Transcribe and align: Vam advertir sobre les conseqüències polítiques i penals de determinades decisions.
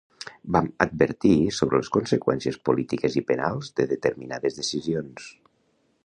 Vam 0.55 0.67
advertir 0.85 1.33
sobre 1.57 1.81
les 1.81 1.91
conseqüències 1.97 2.57
polítiques 2.69 3.17
i 3.21 3.23
penals 3.27 3.69
de 3.81 3.85
determinades 3.93 4.57
decisions. 4.61 5.29